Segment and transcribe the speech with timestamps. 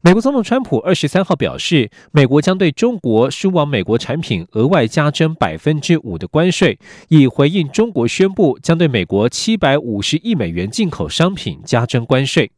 [0.00, 6.78] 美国总统川普二十三号表示，美国将对中国输往美国产品额外加征百分之五的关税，
[7.08, 12.52] 以回应中国宣布将对美国七百五十亿美元进口商品加征关税。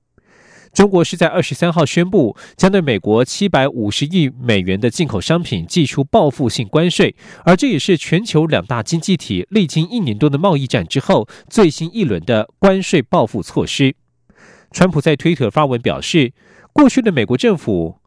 [0.74, 13.94] 中国是在二十三号宣布将对美国七百五十亿美元的进口商品寄出报复性关税，而这也是全球两大经济体历经一年多的贸易战之后最新一轮的关税报复措施。
[14.72, 16.34] 川普在推特发文表示。
[16.72, 18.00] 过去的美国政府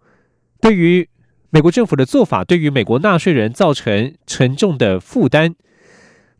[0.62, 1.08] 对于
[1.49, 5.55] 美国政府的做法，对于美国纳税人造成沉重的负担。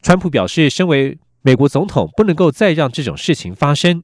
[0.02, 4.04] 川普表示，身为美国总统，不能够再让这种事情发生。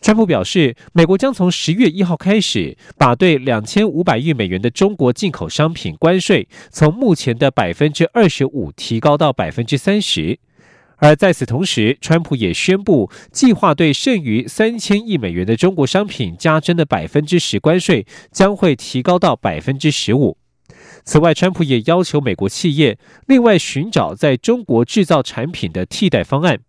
[0.00, 10.38] 川普表示，美国将从十月一号开始，把对两千五百亿美元的中国进口商品关税，从目前的百分之二十五提高到百分之三十。
[10.98, 20.38] 而在此同时，川普也宣布计划对剩余三千亿美元的中国商品加征的百分之十关税将会提高到百分之十五。
[21.04, 26.60] 此外，川普也要求美国企业另外寻找在中国制造产品的替代方案。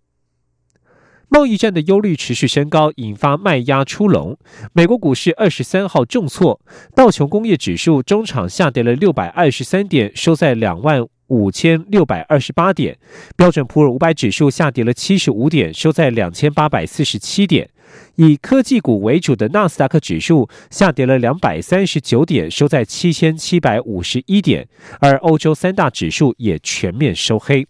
[1.28, 4.38] 贸易战的忧虑持续升高，引发卖压出笼。
[4.74, 6.62] 美国股市二十三号重挫，
[6.96, 11.08] 道琼工业指数中场下跌了六百二十三点，收在两万。
[11.28, 12.98] 五千六百二十八点，
[13.36, 17.70] 标准普尔五百指数下跌了七十五点，收在两千八百四十七点。
[18.16, 24.68] 以科技股为主的纳斯达克指数下跌了两百三十九点，收在七千七百五十一点。
[25.00, 27.66] 而欧洲三大指数也全面收黑。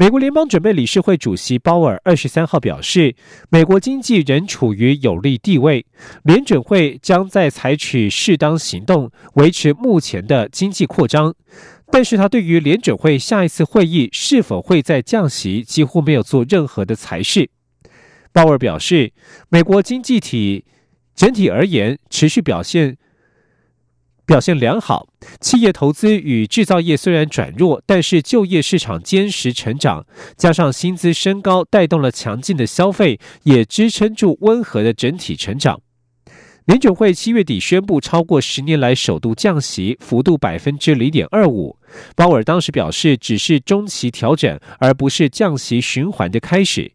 [0.00, 3.14] 美国联邦准备理事会主席鲍尔二十三号表示，
[3.50, 5.84] 美国经济仍处于有利地位，
[6.22, 11.34] 联准会将在采取适当行动维持目前的经济扩张。
[11.92, 17.50] 但是他对于联准会下一次会议是否会在降息，几乎没有做任何的裁示。
[18.32, 19.12] 鲍尔表示，
[19.50, 20.64] 美国经济体
[21.14, 22.96] 整体而言持续表现。
[24.30, 25.08] 表现良好，
[25.40, 35.80] 企业投资与制造业虽然转弱，但是就业市场坚实成长，加上薪资升高，带动了强劲的消费，也支撑住温和的整体成长。
[36.66, 41.76] 联准会七月底宣布超过十年来首度降息，幅度百分之零点二五。
[42.14, 46.92] 鲍尔当时表示，只是中期调整，而不是降息循环的开始。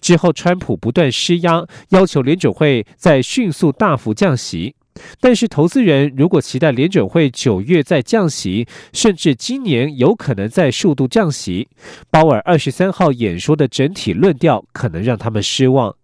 [0.00, 4.74] 之后，川普不断施压，要求联准会再迅速大幅降息。
[5.20, 11.68] 但是，投资人如果期待联准会九月再降息，甚至今年有可能再数度降息，
[12.10, 15.96] 鲍尔二十三号演说的整体论调可能让他们失望。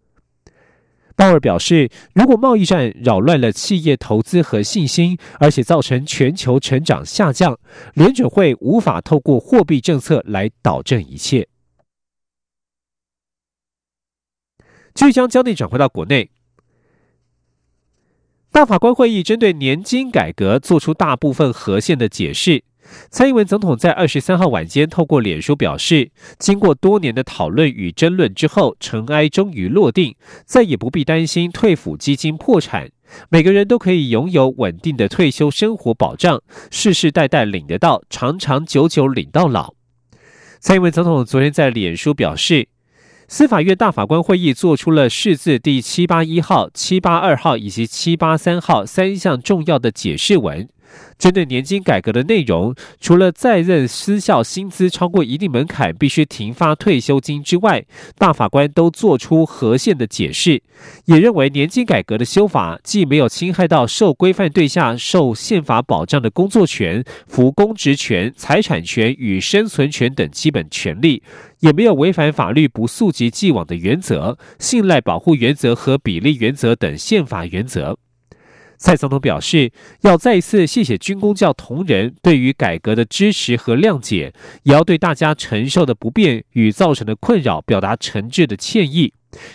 [1.16, 7.56] 鲍尔表示，如果贸易战扰乱了企业投资和信心，而且造成全球成长下降，
[7.94, 11.46] 联准会无法透过货币政策来导正一切。
[14.92, 16.30] 继续将焦点转回到国内。
[18.54, 22.62] 大法官会议针对年金改革做出大部分核线的解释。
[23.10, 30.14] 蔡英文总统在二十三号晚间透过脸书表示，经过多年的讨论与争论之后，尘埃终于落定，
[30.46, 32.90] 再也不必担心退抚基金破产，
[33.28, 36.40] 每个人都可以拥有稳定的退休生活保障，
[36.70, 39.74] 世世代代领得到，长长久久领到老。
[40.60, 42.68] 蔡英文总统昨天在脸书表示。
[43.26, 50.68] 司法院大法官会议作出了释字第七八一号、七八二号以及七八三号三项重要的解释文。
[51.18, 57.84] 针对年金改革的内容，除了在任私校薪资超过一定门槛必须停发退休金之外，
[58.18, 60.62] 大法官都做出合宪的解释，
[61.06, 71.22] 也认为年金改革的修法既没有侵害到受规范对象受宪法保障的工作权、服公职权、财产权与生存权等基本权利，
[71.60, 77.96] 也没有违反法律不溯及既往的原则、信赖保护原则和比例原则等宪法原则。
[78.76, 79.72] 蔡总统表示，
[80.02, 84.32] 要再一次谢谢军工教同仁对于改革的支持和谅解，
[84.64, 89.12] 也要对大家承受的不便与造成的困扰表达诚挚的歉意。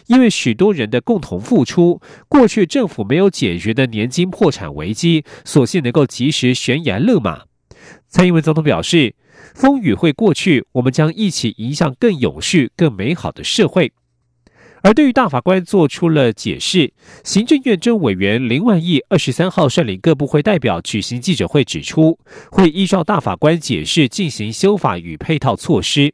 [0.07, 7.43] 因为许多人的共同付出，过去政府没有解决的年金破产危机，所幸能够及时悬崖勒马。
[8.07, 9.15] 蔡英文总统表示，
[9.53, 13.93] 风雨会过去，我们将一起迎向更永续、更美好的社会。
[14.81, 16.93] 而对于大法官做出了解释，
[17.23, 22.17] 行政院政委员林万益二十三号率领各部会代表举行记者会，指出
[22.49, 26.13] 会依照大法官解释进行修法与配套措施。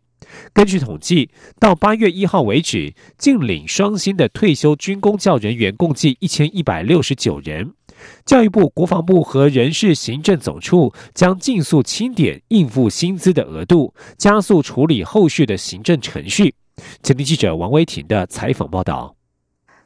[0.54, 1.30] 根据统计，
[1.60, 7.72] 到八月一号为止，净领双薪的退休军公教人员共计一千一百六十九人。
[8.26, 16.56] 教育部、国防部和人事行政总处将尽速清点应付薪资的额度，加速处理后续的行政程序。
[17.06, 19.16] 前天记者王威婷的采访报道：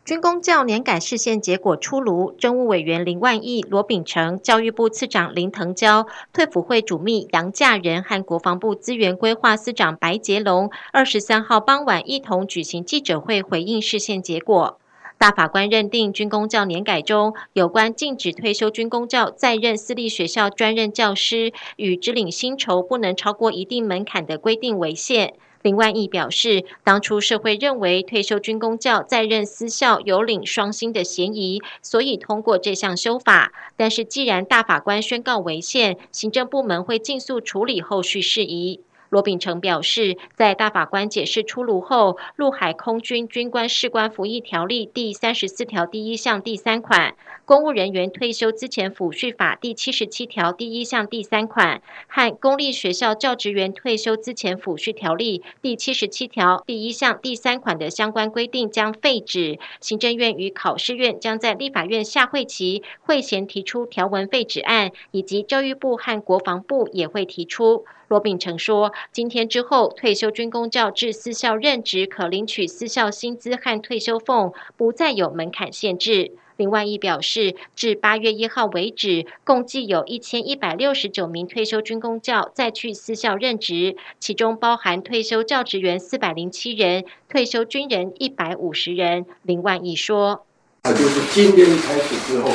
[0.05, 14.79] 军工教年改视线结果出炉，政务委员林万亿、罗秉成、教育部次长林腾蛟、退辅会主秘杨稼仁和国防部资源规划司长白杰龙，二十三号傍晚一同举行记者会，回应视线结果。
[15.17, 25.33] 大法官认定军工教年改中有关禁止退休军工教在任私立学校专任教师与支领薪酬不能超过一定门槛的规定为限。
[25.61, 33.51] 林万益表示，当初社会认为退休军公教在任私校有领双薪的嫌疑，所以通过这项修法。
[33.75, 38.81] 但是既然大法官宣告违宪，行政部门会尽速处理后续事宜。
[39.09, 47.11] 罗秉成表示，在大法官解释出炉后，《陆海空军军官士官服役条例》第三十四条第一项第三款、
[47.43, 59.57] 《公务人员退休之前抚恤法》第七十七条第一项第三款和《公立学校教职员退休之前抚恤条例》第七十七条第一项第三款的相关规定将废止。
[59.81, 67.85] 行政院与考试院将在立法院下会期会前提出条文废止案，以及教育部和国防部也会提出。
[68.07, 89.25] 罗秉成说：“今天之后，退休军工教至私校任职可领取私校薪资和退休俸，不再有门槛限制。”林万益表示，至八月一号为止，共计有一千一百六十九名退休军工教再去私校任职，其中包含退休教职员四百零七人，退休军人一百五十人。
[89.43, 90.45] 林万益说
[90.83, 92.49] ：“那就是今天开始之后，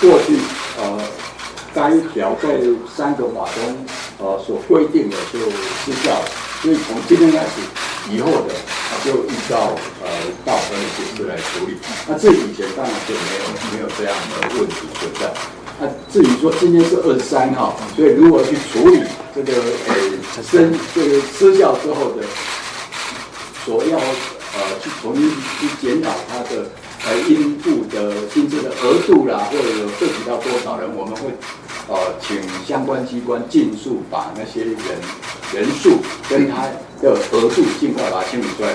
[0.00, 0.36] 过去
[0.78, 1.02] 呃。”
[1.76, 2.56] 该条在
[2.96, 3.86] 三个法中，
[4.18, 5.38] 呃，所规定的就
[5.84, 6.24] 失效了，
[6.62, 7.60] 所以从今天开始
[8.10, 8.54] 以后的，
[8.88, 10.08] 他就依照呃
[10.42, 11.76] 道德的解释来处理。
[12.08, 15.30] 那这以前当然就没有没有这样的问题存在。
[15.78, 19.02] 那至于说今天是二十三号，所以如何去处理
[19.34, 19.52] 这个
[19.86, 22.24] 呃生这个失效之后的，
[23.66, 25.30] 所要呃去重新
[25.60, 26.70] 去检讨它的
[27.04, 29.64] 呃应付的薪资的额度啦，或者
[30.00, 31.28] 涉及到多少人，我们会。
[31.88, 34.76] 呃，请相关机关尽速把那些人
[35.54, 35.98] 人数
[36.28, 36.68] 跟他
[37.00, 38.74] 的额度尽快把它清理出来。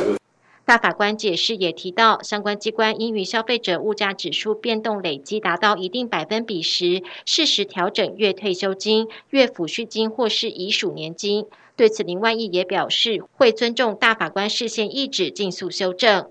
[0.63, 11.47] 大法官解释也提到，相关机关应与消费者物价指数变动累积达到一定百分比时，适时调整月退休金、月抚恤金或是遗属年金。
[11.75, 16.29] 对此，林万益也表示会尊重大法官视线意旨，尽速修正。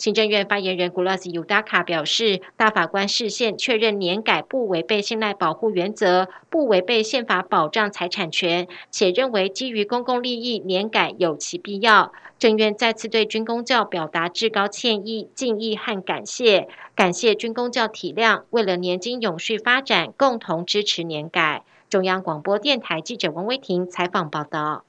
[0.00, 12.12] 行政院发言人古拉斯尤达卡表示，大法官视线确认年改不违背信赖保护原则，不违背宪法保障财产权，且认为基于公共利益，年改有其必要。
[12.38, 21.62] 政院再次对军公教表达至高歉意、敬意和感谢，感谢军公教体谅，为了年金永续发展，共同支持年改。
[21.90, 24.84] 中央广播电台记者王威婷采访报道。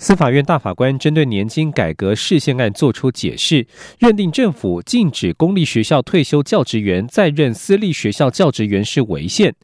[0.00, 3.66] 司法院大法官针对年金改革事宪案作出解释，
[3.98, 9.54] 认定政府禁止公立学校退休教职员再任私立学校教职员是违宪。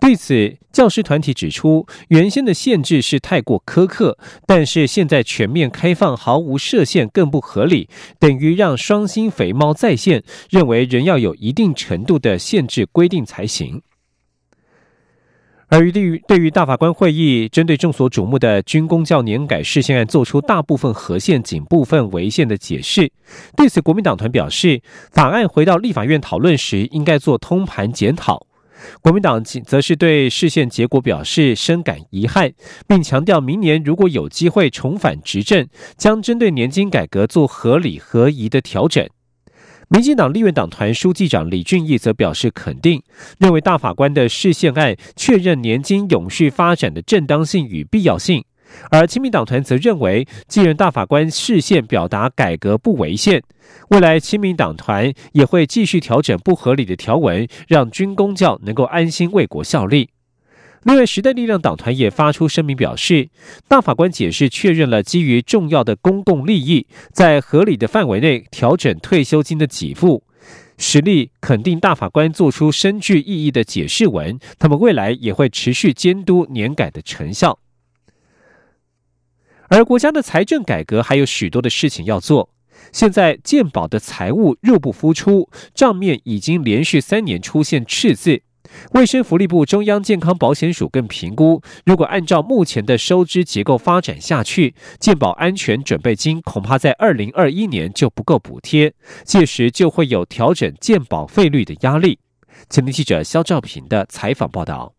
[0.00, 13.82] 对此，教师团体指出，原先的限制是太过苛刻，但是现在全面开放毫无设限更不合理，等于让双薪肥猫再现，认为仍要有一定程度的限制规定才行。
[15.72, 23.10] 而对于对于大法官会议针对众所瞩目的军工教年改事宪案做出大部分合宪、仅部分违宪的解释，
[23.56, 28.46] 对此国民党团表示，法案回到立法院讨论时应该做通盘检讨。
[29.00, 32.52] 国民党则是对事宪结果表示深感遗憾，
[32.86, 39.08] 并强调明年如果有机会重返执政，将针对年金改革做合理合宜的调整。
[39.92, 43.02] 民进党立院党团书记长李俊毅则表示肯定，
[43.38, 48.42] 认为大法官的释宪案确认年金永续发展的正当性与必要性。
[48.90, 53.42] 而亲民党团则认为，既然大法官释宪表达改革不违宪，
[53.90, 60.08] 未来亲民党团也会继续调整不合理的条文，让军公教能够安心为国效力。
[60.84, 63.28] 另外，时代力量党团也发出声明表示，
[63.68, 70.24] 大法官解释确认了基于重要的公共利益，在合理的范围内调整退休金的给付，
[70.78, 74.38] 实力肯定大法官做出深具意义的解释文。
[74.58, 77.60] 他们未来也会持续监督年改的成效。
[79.68, 82.50] 而国家的财政改革还有许多的事情要做。
[82.90, 88.42] 现在健保的财务入不敷出，账面已经连续三年出现赤字。
[88.92, 102.18] 卫生福利部中央健康保险署更评估，如果按照目前的收支结构发展下去，健保安全准备金恐怕在二零二一年就不够补贴，届时就会有调整健保费率的压力。
[102.68, 104.92] 前天记者肖兆平的采访报道。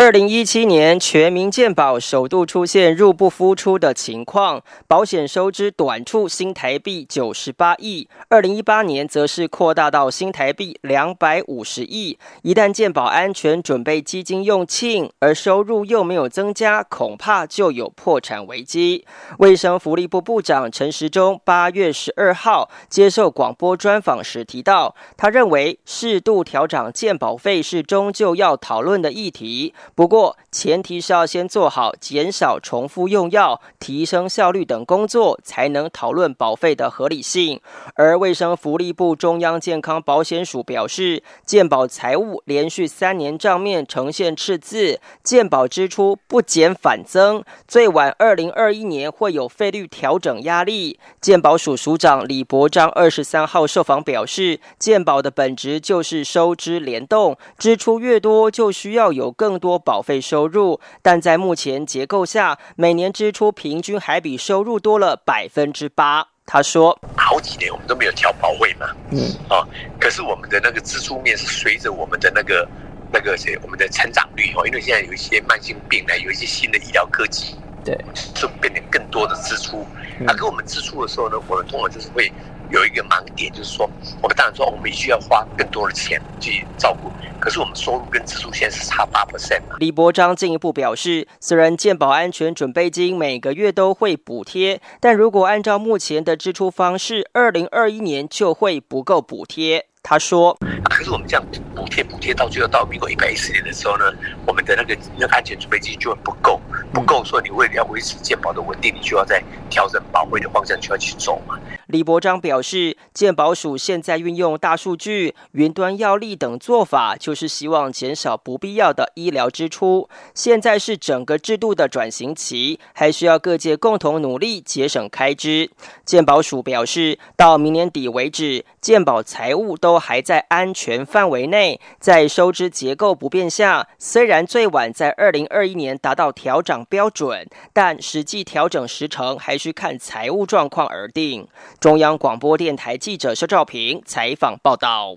[0.00, 8.08] 二零一七年，全民健保首度出现入不敷出的情况，保险收支短处新台币九十八亿。
[8.28, 12.16] 二零一八年则是扩大到新台币两百五十亿。
[12.42, 19.04] 一旦健保安全准备基金用罄，而收入又没有增加，恐怕就有破产危机。
[19.40, 29.74] 卫生福利部部长陈时中八月十二号接受广播专访时提到，他认为适度调整健保费是终究要讨论的议题。
[29.94, 37.60] 不过，前提是要先做好减少重复用药、提升效率等工作，才能讨论保费的合理性。
[37.94, 50.98] 而卫生福利部中央健康保险署表示，健保财务连续三年账面呈现赤字，健保支出不减反增，最晚二零二一年会有费率调整压力。
[51.20, 59.77] 健保署署长李博章二十三号受访表示，健保的本质就是收支联动，支出越多，就需要有更多。
[59.78, 66.28] 保费收入，但在目前结构下，每年支出平均还比收入多了百分之八。
[66.44, 69.20] 他说：“好几年我们都没有调保费嘛，嗯
[69.50, 69.66] 啊，
[70.00, 72.66] 可是我们的那个支出面是随着我们的那个
[73.12, 77.54] 那个谁，我们的成长率哦，因为现在有一些慢性病呢，有一些新的医疗科技，
[77.84, 77.98] 对，
[78.34, 79.86] 就变得更多的支出。
[80.20, 82.32] 那跟我们支出的时候呢，我们通常就是会。”
[82.70, 83.88] 有一个盲点，就是说，
[84.22, 87.10] 我们当然说，我们需要花更多的钱去照顾，
[87.40, 99.87] 可是我们收入跟支出现在是差八 percent 李博章进一步表示，虽然健保安全准备金每个月都会补贴，但如果按照目前的支出方式，二零二一年就会不够补贴。
[100.02, 100.56] 他说
[100.88, 104.04] ：“可是我们这样补贴补贴到最后到民国一百一十年的时候呢，
[104.46, 106.60] 我们的那个那个安全准备金就会不够，
[106.92, 120.06] 不够，所以你为了要维持健保的稳定，你就要在调整保费的方向就要去走嘛。”李博章表示，健保署现在运用大数据、云端药力等做法，就是希望减少不必要的医疗支出。
[120.34, 125.70] 现在是整个制度的转型期，还需要各界共同努力节省开支。
[126.04, 129.87] 健保署表示，到明年底为止，健保财务都。
[129.88, 141.48] 都还在安全范围内，在收支结构不变下，虽然最晚在二零二一年达到调整标准，但实际调整时程还需看财务状况而定。
[141.80, 145.16] 中央广播电台记者肖兆平采访报道。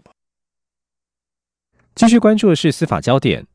[1.94, 3.51] 继续关注的是司法焦点。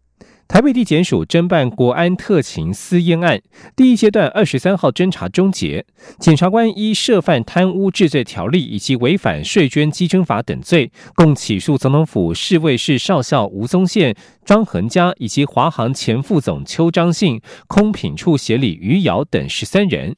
[0.49, 3.43] 台北地检署侦办国安特勤私烟案
[3.75, 5.85] 第一阶段二十三号侦查终结，
[6.21, 20.15] 检察官依涉犯贪污治罪条例以及违反税捐稽征法等罪，共起诉总统府侍卫室少校吴宗宪、张恒嘉以及华航前副总邱章信、空品处协理余姚等十三人。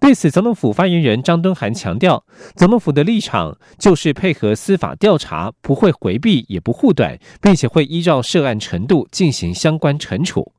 [0.00, 2.24] 对此，总统府发言人张敦涵强调，
[2.56, 10.52] 总统府的立场就是配合司法调查，不会回避，也不护短，并且会依照涉案程度进行相关惩处。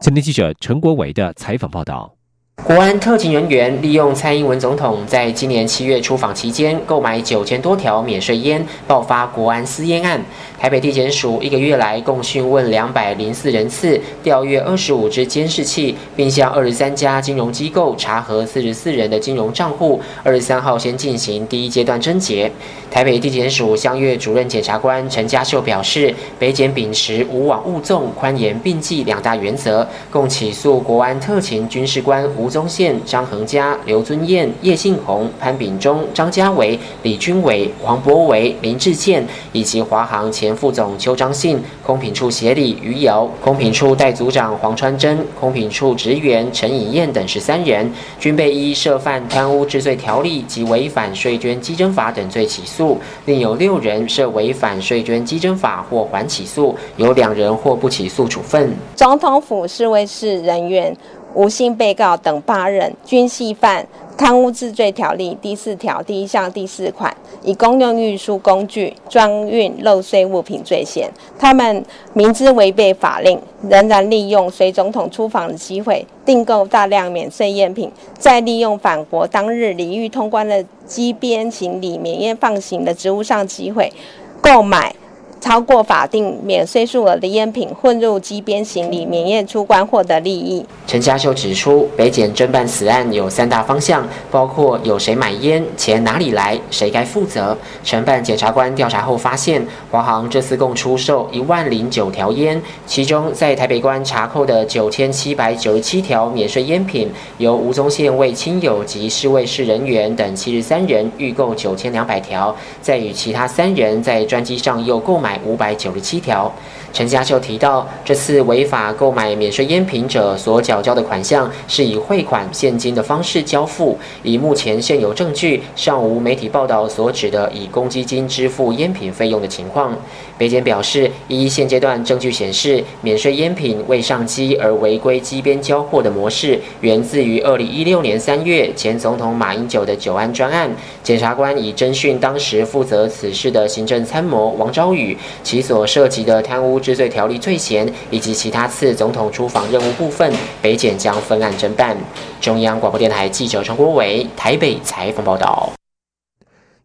[0.00, 2.17] 今天记者陈国伟的采访报道。
[2.64, 10.20] 国安特勤人员利用蔡英文总统在今年七月出访期间购买九千多条免税烟，爆发国安私烟案。
[10.58, 20.00] 台北地检署一个月来共讯问两百零四人次，调阅二十五支监视器，并向二十三家金融机构查核四十四人的金融账户。
[20.24, 22.50] 二十三号先进行第一阶段侦结。
[22.90, 32.47] 台北地检署相约主任检察官陈家秀表示，北检秉持无往勿纵、宽严并济两大原则，共起诉国安特勤军事官吴。
[32.48, 58.72] 宗宪、张恒嘉、刘尊彦、叶信宏、潘炳忠、张家伟、李军伟、黄博维、林志健，以及华航前副总邱章信、空品处协理余姚、空品处代组长黄川珍、空品处职员陈以燕等十三人，均被依涉犯贪污治罪条例及违反税捐稽征法等罪起诉，另有六人涉违反税捐稽征法或缓起诉，有两人或不起诉处分。
[58.94, 60.96] 总统府侍卫室人员。
[61.38, 71.08] 无姓被告等八人均系犯贪污治罪条例第四条第一项第四款，以公用运输工具装运漏税物品罪嫌。
[71.38, 83.92] 他们明知违背法令，仍然利用随总统出访的机会订购大量免税赝品，再利用返国当日礼遇通关的机边行李免验放行的职务上机会
[84.40, 84.92] 购买。
[85.40, 90.64] 超过法定免税数额的烟品混入机边行李，免验出关获得利益。
[90.86, 97.56] 陈家秀指出，北检侦办此案有三大方向，包括有谁买烟、钱哪里来、谁该负责。
[97.84, 116.52] 承办检察官调查后发现，华航这次共出售一万零九条烟，其中在台北关查扣的九千七百九十七条免税烟品，由吴宗宪为亲友及侍卫室人员等七十三人预购九千两百条，再与其他三人在专机上又购买五百九十七条。
[116.92, 129.94] 陈家秀提到，这次违法购买免税烟品者所缴交的款项是以汇款现金的方式交付，以目前现有证据，尚无媒体报道所指的以公积金支付烟品费用的情况。
[130.38, 140.70] 北检表示，依现阶段证据显示，免税烟品未上机而违规机边交货的模式，源自于二零一六年三月前总统马英九的九安专案。
[141.02, 146.78] 检察官已侦讯当时负责此事的行政参谋王昭宇，其所涉及的贪污。
[146.78, 151.96] 治罪条例罪嫌以及其他次总统出访任务部分，北检将分案侦办。
[152.40, 155.72] 中央广播电台记者陈国伟台北采访报道。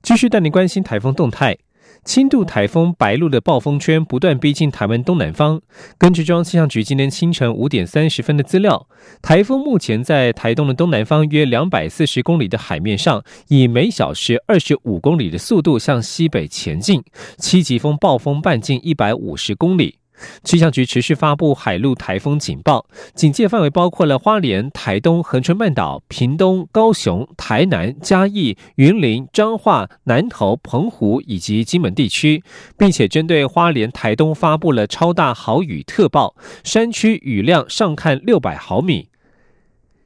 [0.01, 1.55] 继续带您关心台风动态。
[2.03, 5.61] 轻度台风白露的暴风圈不断逼近台湾东南方。
[5.97, 8.87] 根据中央气象局今天清晨五点三十分的资料，
[9.21, 17.01] 台风目前在台东的东南方约两百四十公里的海面上，以每小时二十五公里的速度向西北前进，
[17.37, 20.02] 七级风暴风半径一百五十公里。
[20.43, 32.43] 气象局持续发布海陆台风警报，警戒范围包括了花莲、台东、恒春半岛、屏东、高雄、台南、嘉义、云林、彰化、南投、澎湖以及金门地区，
[32.77, 39.09] 并且针对花莲、台东发布了超大豪雨特报，山区雨量上看六百毫米。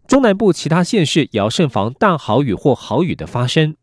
[0.07, 3.75] 中南部其他县市也要慎防大豪雨或豪雨的发生。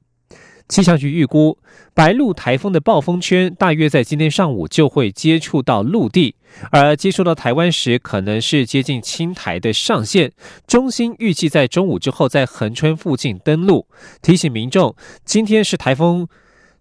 [0.68, 1.58] 气象局预估，
[1.92, 6.34] 白鹿台风的暴风圈大约在今天上午就会接触到陆地，
[6.70, 10.32] 而接触到台湾时，可能是接近青台的上限。
[10.66, 13.86] 中心预计在中午之后在横春附近登陆，
[14.22, 16.26] 提醒民众，今天是台风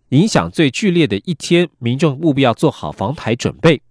[0.10, 3.82] 影响最剧烈的一天，民众务必要做好防台准备。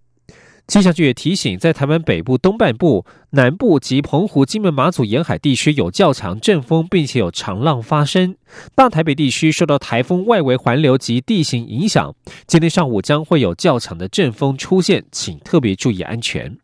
[0.65, 8.35] 气象局也提醒，在台湾北部东半部、南部及澎湖、金门、马祖沿海地区有较强阵风，并且有长浪发生。
[8.73, 12.15] 大台北地区受到台风外围环流及地形影响，
[12.47, 16.57] 今天上午将会有较强的阵风出现，请特别注意安全。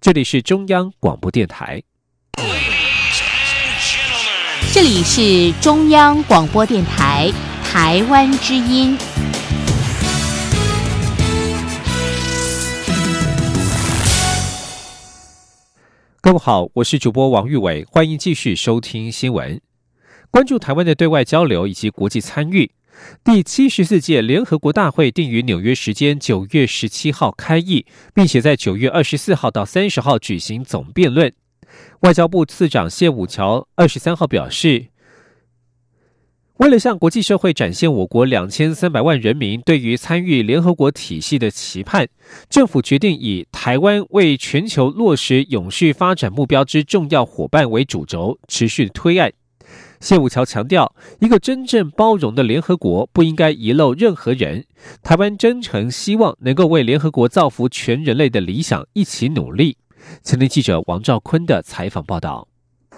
[0.00, 1.82] 这里是中央广播电台。
[4.72, 7.32] 这里是中央广播电台
[7.64, 8.96] 台湾之音。
[16.24, 19.60] 各位好，我是主播王玉伟，欢迎继续收听新闻，
[20.30, 22.70] 关注台湾的对外交流以及国际参与。
[23.24, 31.34] 第七十四届联合国大会定于纽约时间九月十七号开议，并且在九月二十四号到三十号举行总辩论。
[32.02, 34.91] 外交部次长谢武桥二十三号表示。
[36.58, 42.06] 为了向国际社会展现我国两千三百万人民对于参与联合国体系的期盼，
[42.50, 49.32] 政府决定以台湾为全球落实永续发展目标之重要伙伴为主轴，持续推案。
[49.98, 54.64] 谢武桥强调，一个真正包容的联合国不应该遗漏任何人。
[55.02, 59.78] 台湾真诚希望能够为联合国造福全人类的理想一起努力。
[60.22, 62.46] 前天记者王兆坤的采访报道。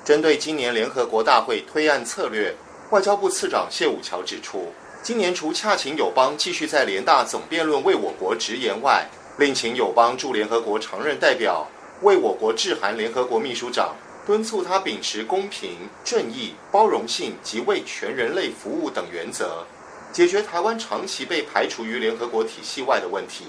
[0.05, 2.55] 针对今年联合国大会推案策略。
[2.95, 9.05] 外交部次长谢武桥指出，今年除洽请友邦继续在联大总辩论为我国直言外，
[9.37, 11.67] 另请友邦驻联合国常任代表
[12.03, 15.73] 为我国致函联合国秘书长，敦促他秉持公平、
[16.05, 19.67] 正义、包容性及为全人类服务等原则，
[20.13, 23.47] 解决台湾长期被排除于联合国体系外的问题。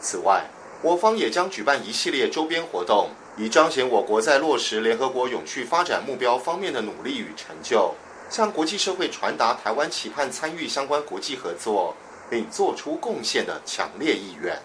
[0.00, 0.46] 此外，
[0.80, 7.94] 我方也将举办一系列周边活动，以彰显我国在落实联合国永续发展目标方面的努力与成就。
[8.32, 11.94] 向国际社会传达台湾期盼参与相关国际合作，
[12.30, 14.56] 并做出贡献的强烈意愿。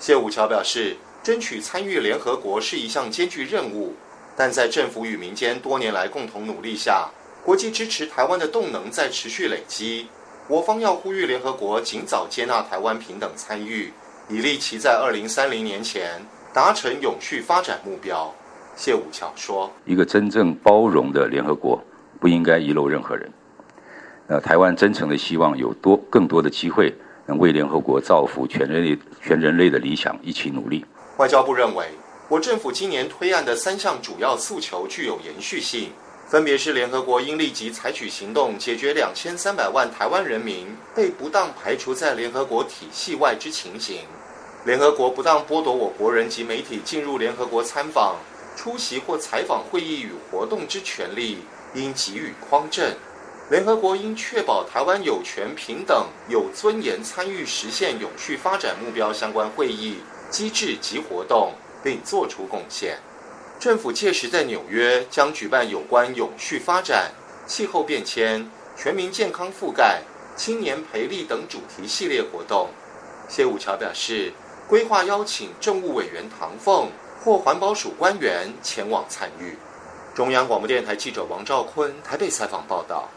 [0.00, 3.92] 谢武桥表示，争取参与联合国是一项艰巨任务，
[4.34, 7.10] 但在政府与民间多年来共同努力下，
[7.44, 10.08] 国际支持台湾的动能在持续累积。
[10.48, 13.92] 我方要呼吁联合国尽早接纳台湾平等参与，
[14.30, 18.34] 以利其在二零三零年前达成永续发展目标。
[18.74, 21.78] 谢武桥说：“一个真正包容的联合国。”
[22.24, 23.30] 不应该遗漏任何人。
[24.28, 26.90] 呃，台湾真诚的希望有多更多的机会，
[27.26, 30.82] 能为联合国造福全人类、全人类的理想一起努力。
[31.18, 31.84] 外交部认为，
[32.30, 35.90] 我政府今年推案的三项主要诉求具有延续性，
[36.26, 43.98] 分别是联合国应立即采取行动解决两千三百万台湾人民被不当排除在联合国体系外之情形，
[44.64, 48.16] 联合国不当剥夺我国人及媒体进入联合国参访、
[48.56, 51.40] 出席或采访会议与活动之权利，
[51.74, 52.94] 应给予匡正。
[53.50, 59.98] 联合国应确保台湾有权平等、有尊严参与实现永续发展目标相关会议、
[60.30, 62.96] 机制及活动，并作出贡献。
[63.60, 67.12] 政府届时在纽约将举办有关永续发展、
[67.46, 70.00] 气候变迁、全民健康覆盖、
[70.34, 72.70] 青年培力等主题系列活动。
[73.28, 74.32] 谢武桥表示，
[74.66, 76.88] 规划邀请政务委员唐凤
[77.22, 79.56] 或环保署官员前往参与。
[80.14, 83.10] 中央广播电台记者王兆坤台北采访报道。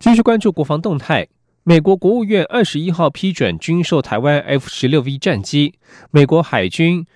[0.00, 1.28] 继续关注国防动态。
[1.62, 5.78] 美国国务院二十一号批准军售台湾 F 十六 V 战机，
[6.10, 7.06] 美国海军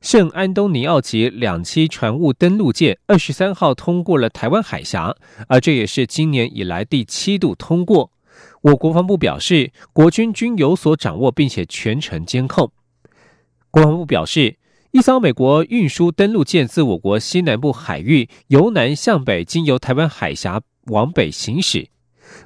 [0.00, 5.14] 圣安东尼奥级两栖船坞登陆舰二十三号通过了台湾海峡，
[5.48, 8.12] 而这也是今年以来第七度通过。
[8.62, 12.70] 我国防部表示，国军均有所掌握，并且全程监控。
[13.72, 14.56] 国防部表示，
[14.92, 21.88] 一艘美国运输登陆舰自我国西南部海域由南向北，经由台湾海峡往北行驶。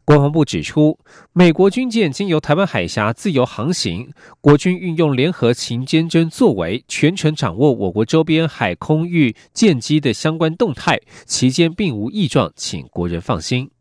[0.04, 0.96] 国防部指出，
[1.32, 13.72] 美国军舰经由台湾海峡自由航行，国军运用联合勤监侦作为，全程掌握我国周边海空域舰机的相关动态，期间并无异状，请国人放心。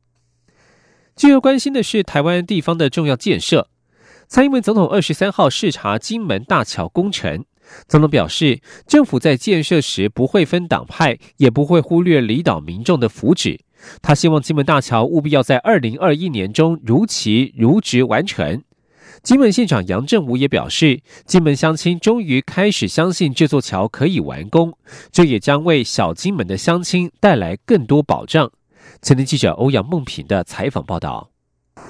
[1.16, 3.68] 最要关心的是台湾地方的重要建设。
[4.28, 7.46] 蔡英文总统二十三号视察金门大桥工程，
[7.88, 13.60] 总统表示，政府在建设时不会分党派，也不会忽略离岛民众的福祉。
[14.02, 18.64] 他希望金门大桥务必要在二零二一年中如期如职完成。
[19.22, 24.78] 金门县长杨振武也表示，金门乡亲终于开始相信这座桥可以完工，
[25.12, 28.52] 这也将为小金门的乡亲带来更多保障。
[29.02, 31.35] 前天记者欧阳梦平的采访报道。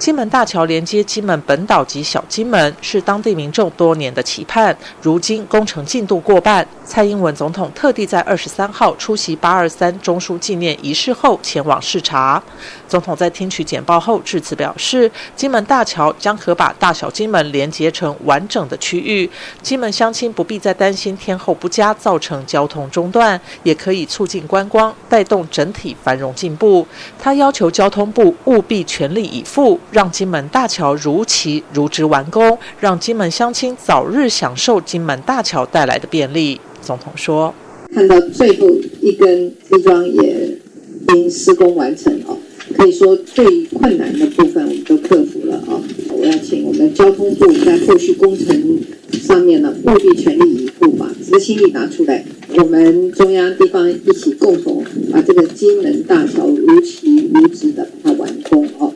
[0.06, 4.78] 金门大桥连接金门本岛及小金门，是当地民众多年的期盼。
[5.02, 12.44] 如今工程进度过半，蔡英文总统特地在二十三号出席八二三中枢纪念仪式后前往视察。
[12.88, 19.28] 总统在听取简报后致辞表示，金门大桥将可把大小金门连接成完整的区域，
[19.64, 26.86] 金门乡亲不必再担心天候不佳造成交通中断，也可以促进观光，带动整体繁荣进步。
[27.18, 29.75] 他要求交通部务必全力以赴。
[29.92, 36.60] 让金门大桥如期如职完工，让金门乡亲早日享受金门大桥带来的便利。
[36.82, 37.54] 总统说
[37.94, 38.70] ：“看到最后
[39.02, 40.60] 一根支桩也
[41.02, 42.38] 已经施工完成哦，
[42.78, 45.82] 可以说最困难的部分我们都克服了啊！
[46.10, 48.80] 我要请我们交通部在后续工程
[49.14, 52.24] 上面呢，务必全力以赴，把执行力拿出来，
[52.58, 58.94] 我们中央地方一起共同把这个金门大桥如期如职的把它完工哦。”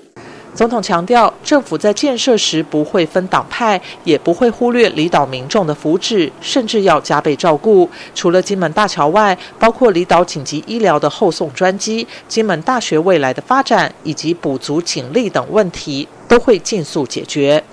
[0.55, 7.89] 总统强调，政府在建设时不会分党派，也不会忽略离岛民众的福祉，甚至要加倍照顾。
[8.13, 17.63] 除了金门大桥外，包括离岛紧急医疗的后送专机、金门大学未来的发展以及补足警力等问题，都会尽速解决。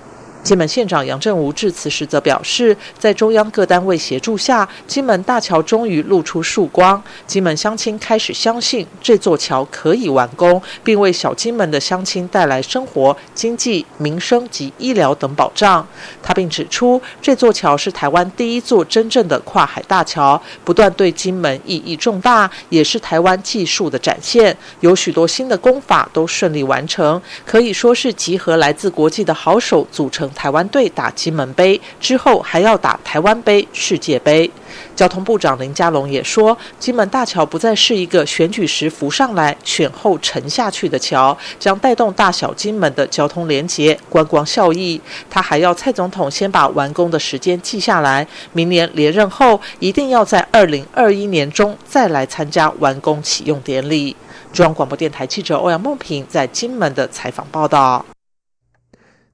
[0.47, 7.03] 金门县长杨振武致辞时则表示，在中央各单位协助下，金门大桥终于露出曙光。
[7.25, 15.85] 金门乡亲开始相信这座桥可以完工，并为小金门的乡亲带来生活、经济、民生及医疗等保障。
[16.23, 24.55] 他并指出，这座桥是台湾第一座真正的跨海大桥，不断对金门意义重大，也是台湾技术的展现。
[24.79, 30.31] 有许多新的工法都顺利完成，可以说是集合来自国际的好手组成。
[30.37, 34.49] 台湾队打金门杯之后，还要打台湾杯、世界杯。
[34.95, 45.01] 交通部长林佳龙也说，金门大桥不再是一个选举时浮上来、选后沉下去的桥，将带动大小金门的交通连结、观光效益。
[45.27, 54.15] 他还要蔡总统先把完工的时间记下来，明年连任后一定要在二零二一年中再来参加完工启用典礼。
[54.53, 58.05] 中央广播电台记者欧阳梦平在金门的采访报道。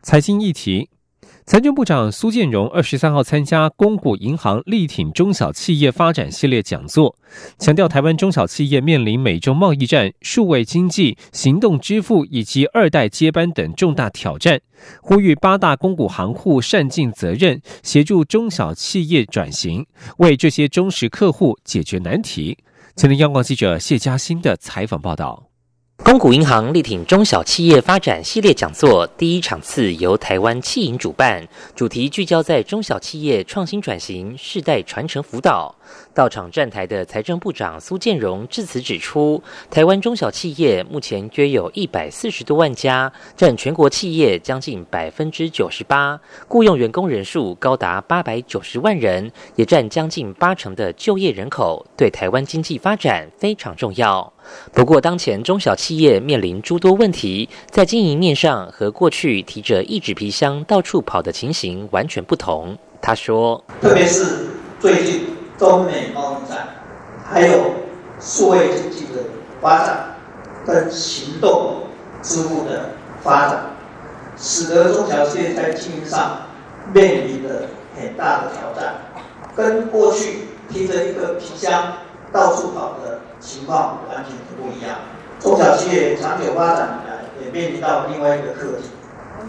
[0.01, 0.92] 财经议题。
[1.45, 7.17] 财政部长苏建荣二十三号参加公股银行力挺中小企业发展系列讲座，
[7.59, 14.61] 强调台湾中小企业面临美中贸易战、数位经济、行动支付以及二代接班等重大挑战，
[15.01, 19.85] 呼吁八大公股行户善尽责任，协助中小企业转型，
[20.17, 22.57] 为这些忠实客户解决难题。
[22.95, 25.52] 前天央广记者谢嘉欣的采访报道。
[25.97, 35.73] 工股银行力挺中小企业发展系列讲座第一场次由台湾企银主办，主题聚焦在中小企业创新转型、世代传承辅导。
[36.13, 54.31] 到场站台的财政部长苏建荣致辞指出，台湾中小企业目前约有一百四十多万家，占全国企业将近百分之九十八，雇佣员工人数高达八百九十万人，也占将近八成的就业人口，对台湾经济发展非常重要。
[54.71, 62.77] 不过，当前中小企业面临诸多问题，在经营面上和过去提着一纸皮箱到处跑的情形完全不同。
[63.01, 64.49] 他说：“特别是
[64.79, 65.21] 最近。”
[65.63, 66.67] 中美贸易战，
[67.23, 67.75] 还有
[68.19, 69.21] 数位经济的
[69.61, 70.15] 发展
[70.65, 71.83] 跟行动
[72.21, 72.89] 支付的
[73.23, 73.67] 发展，
[74.35, 76.39] 使得中小企业在经营上
[76.93, 78.95] 面临的很大的挑战，
[79.55, 81.93] 跟过去提着一个皮箱
[82.33, 84.97] 到处跑的情况完全不一样。
[85.39, 88.89] 中小企业长久发展以来，也面临到另外一个课题，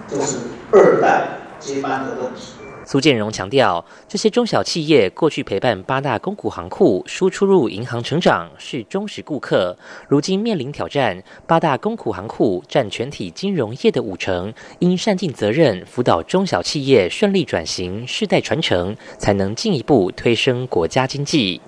[0.07, 0.39] 就是
[0.71, 2.53] 二代接班的问题。
[2.87, 9.77] 苏建荣强调，这些中小企业过去陪伴八大公股行库输出入银行成长，是忠实顾客。
[10.07, 21.61] 如今面临挑战，八大公股行库占全体金融业的五成，应善尽责任，辅导中小企业顺利转型、世代传承，才能进一步推升国家经济。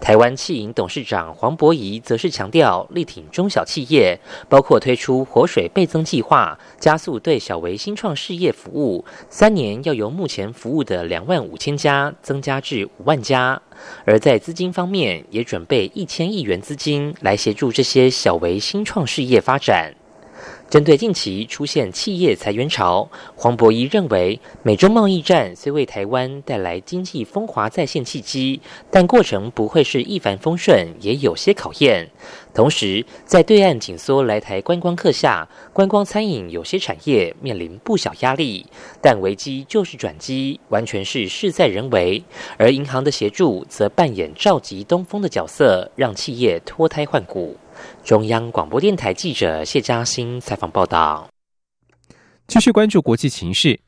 [0.00, 13.60] 台湾汽银董事长黄博仪则是强调，力挺中小企业，包括推出活水倍增计划，加速对小微新创事业服务，三年要由目前服务的两万五千家增加至五万家。
[14.04, 19.94] 而在资金方面，也准备一千亿元资金来协助这些小微新创事业发展。
[20.70, 32.10] 针对近期出现企业裁员潮，黄博仪认为，美中贸易战虽为台湾带来经济风华再现契机，但过程不会是一帆风顺，也有些考验。
[32.52, 38.66] 同时，在对岸紧缩来台观光客下，观光餐饮有些产业面临不小压力。
[39.00, 42.24] 但危机就是转机，完全是事在人为。
[42.56, 47.56] 而银行的协助则扮演召集东风的角色，让企业脱胎换骨。
[48.04, 51.28] 中央广播电台记者谢嘉欣采访报道。
[52.46, 53.80] 继续关注国际情势，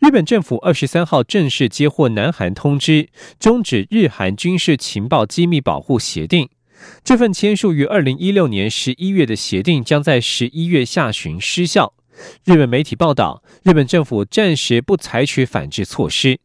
[0.00, 3.08] 日本政府二十三号正式接获南韩通知，
[3.38, 6.48] 终止日韩军事情报机密保护协定。
[7.02, 11.94] 这份签署于二零一六年十一月的协定将在十一月下旬失效。
[12.44, 16.38] 日本媒体报道，日本政府暂时不采取反制措施。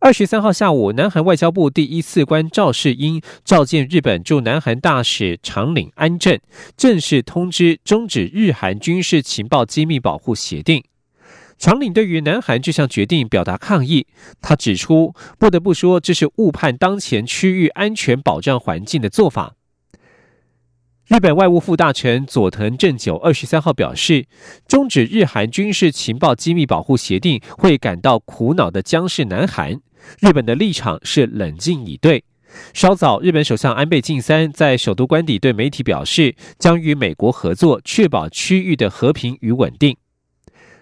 [0.00, 6.38] 二十三号下午，南韩外交部第一次官赵世英召见日本驻南韩大使长岭安正，
[6.76, 10.84] 正式通知终止日韩军事情报机密保护协定。
[11.58, 14.06] 长岭对于南韩这项决定表达抗议，
[14.40, 19.56] 他指出：“不得不说，这是误判当前区域安全保障环境的做法。”
[21.08, 24.26] 日本外务副大臣佐藤正久二十三号表示，
[24.68, 29.80] 终止日韩军事情报机密保护协定会感到苦恼的将是南韩。
[30.20, 32.24] 日本的立场是冷静以对。
[32.72, 39.96] 稍早，日本首相安倍晋三在首都官邸对媒体表示，将与美国合作，确保区域的和平与稳定。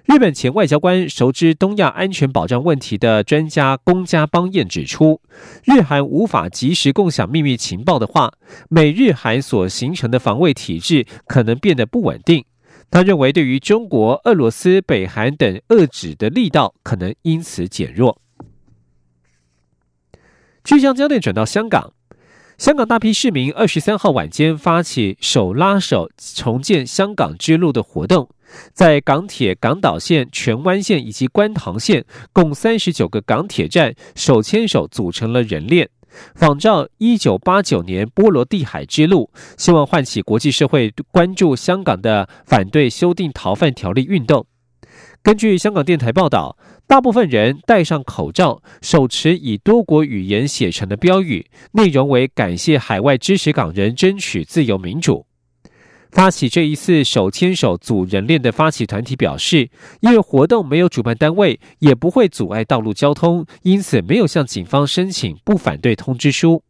[0.04, 5.20] 日本前外交官、熟知东亚安全保障问题的专家宫家邦彦指出，
[5.64, 8.32] 日韩无法及时共享秘密情报的话，
[8.70, 12.44] 美日韩所形成的防卫体制可能变得不稳定。
[12.88, 18.22] 他认为，对于中国、俄罗斯、北韩等遏制的力道可能因此减弱。
[20.66, 21.92] 据将焦点转到香港。
[22.58, 28.28] 香港大批市民二十三号晚间发起手拉手重建香港之路的活动，
[28.72, 35.88] 在港铁港岛线、荃湾线以及观塘线共三十九个港铁站手牵手组成了人链，
[36.34, 44.44] 仿照一九八九年波罗的海之路，希望唤起国际社会关注香港的反对修订逃犯条例运动。
[45.26, 46.56] 根据香港电台报道。
[46.86, 55.26] 大部分人戴上口罩，手持以多国语言写成的标语，内容为感谢海外支持港人争取自由民主。
[56.12, 66.62] 发起这一次手牵手组人链的发起团体表示，因为活动没有主办单位，也不会阻碍道路交通，因此没有向警方申请不反对通知书。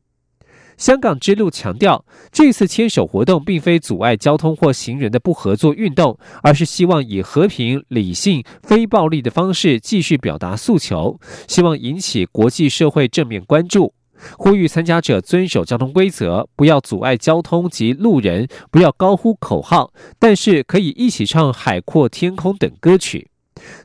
[0.76, 13.94] 香港之路强调，这次牵手活动并非阻碍交通或行人的不合作运动，而是希望以和平、理性、非暴力的方式继续表达诉求，希望引起国际社会正面关注，
[14.36, 23.30] 呼吁参加者遵守交通规则，不要阻碍交通及路人，不要高呼口号，但是可以一起唱《海阔天空》等歌曲。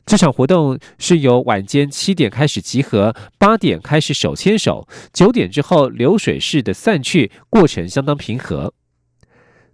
[0.04, 8.74] 这场活动是由晚间七点开始集合，八点开始手牵手，九点之后流水式的散去，过程相当平和。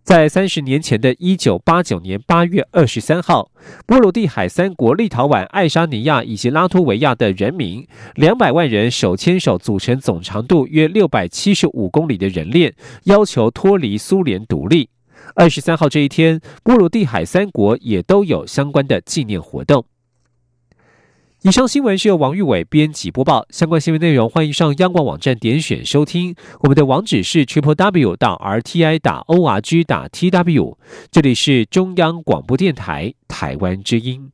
[0.05, 3.51] 在三十年前的一九八九年八月二十三号，
[3.85, 14.89] 波罗的海三国立陶宛、爱沙尼亚以及拉脱维亚的人民两百万人手牵手组成总长度约六百七十五公里的人链，要求脱离苏联独立。
[15.39, 19.85] 二十三号这一天，波罗的海三国也都有相关的纪念活动。
[21.43, 23.47] 以上新闻是由王玉伟编辑播报。
[23.51, 26.35] 相关新闻内容，欢迎上央广网站点选收听。
[26.63, 30.77] 我们的网址是 triple w 到 r t i 打 o r g 打 t w。
[31.13, 34.33] 这里是中央广播电台台湾之音。